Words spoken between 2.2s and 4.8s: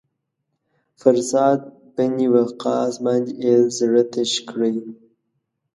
وقاص باندې یې زړه تش کړی.